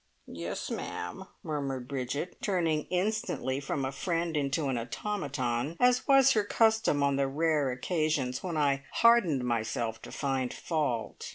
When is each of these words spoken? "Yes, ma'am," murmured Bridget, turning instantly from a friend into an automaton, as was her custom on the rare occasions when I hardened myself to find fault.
"Yes, 0.33 0.71
ma'am," 0.71 1.25
murmured 1.43 1.87
Bridget, 1.87 2.37
turning 2.41 2.85
instantly 2.85 3.59
from 3.59 3.85
a 3.85 3.91
friend 3.91 4.35
into 4.35 4.67
an 4.67 4.75
automaton, 4.75 5.77
as 5.79 6.07
was 6.07 6.31
her 6.31 6.43
custom 6.43 7.03
on 7.03 7.17
the 7.17 7.27
rare 7.27 7.69
occasions 7.71 8.41
when 8.41 8.57
I 8.57 8.81
hardened 8.91 9.43
myself 9.43 10.01
to 10.01 10.11
find 10.11 10.51
fault. 10.51 11.29